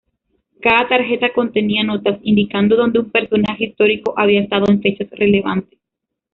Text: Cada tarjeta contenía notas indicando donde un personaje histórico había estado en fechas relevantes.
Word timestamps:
Cada 0.61 0.89
tarjeta 0.89 1.31
contenía 1.31 1.83
notas 1.83 2.17
indicando 2.23 2.75
donde 2.75 2.97
un 2.97 3.11
personaje 3.11 3.65
histórico 3.65 4.15
había 4.17 4.41
estado 4.41 4.65
en 4.67 4.81
fechas 4.81 5.07
relevantes. 5.11 5.77